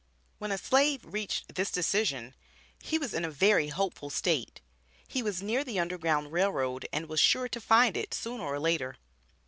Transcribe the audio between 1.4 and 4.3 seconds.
this decision, he was in a very hopeful